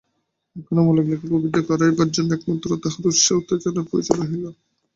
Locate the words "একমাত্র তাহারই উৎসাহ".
2.33-3.33